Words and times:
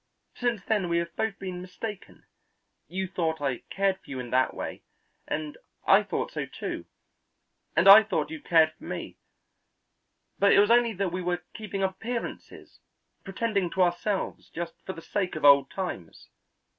Since 0.33 0.63
then 0.65 0.89
we 0.89 0.97
have 0.97 1.15
both 1.15 1.37
been 1.37 1.61
mistaken; 1.61 2.25
you 2.87 3.07
thought 3.07 3.39
I 3.39 3.59
cared 3.69 3.99
for 3.99 4.09
you 4.09 4.19
in 4.19 4.31
that 4.31 4.51
way, 4.55 4.81
and 5.27 5.59
I 5.85 6.01
thought 6.01 6.31
so, 6.31 6.47
too, 6.47 6.85
and 7.75 7.87
I 7.87 8.01
thought 8.01 8.31
you 8.31 8.41
cared 8.41 8.71
for 8.73 8.83
me; 8.83 9.19
but 10.39 10.53
it 10.53 10.59
was 10.59 10.71
only 10.71 10.93
that 10.93 11.11
we 11.11 11.21
were 11.21 11.43
keeping 11.53 11.83
up 11.83 11.91
appearances, 11.97 12.79
pretending 13.23 13.69
to 13.73 13.83
ourselves 13.83 14.49
just 14.49 14.73
for 14.87 14.93
the 14.93 15.03
sake 15.03 15.35
of 15.35 15.45
old 15.45 15.69
times. 15.69 16.29